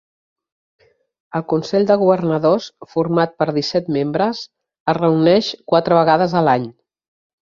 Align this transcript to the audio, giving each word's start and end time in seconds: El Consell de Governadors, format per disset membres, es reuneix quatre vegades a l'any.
El 1.39 1.43
Consell 1.51 1.85
de 1.91 1.97
Governadors, 2.03 2.69
format 2.95 3.35
per 3.43 3.49
disset 3.59 3.91
membres, 3.99 4.41
es 4.95 4.99
reuneix 5.03 5.51
quatre 5.75 6.01
vegades 6.01 6.35
a 6.41 6.45
l'any. 6.49 6.67